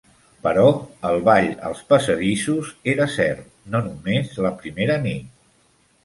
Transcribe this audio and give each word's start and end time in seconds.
Però 0.45 0.61
el 1.09 1.17
ball 1.25 1.49
als 1.67 1.83
passadissos 1.91 2.71
era 2.93 3.07
cert, 3.15 3.43
no 3.75 3.81
només 3.89 4.33
la 4.47 4.53
primera 4.63 4.97
nit. 5.05 5.29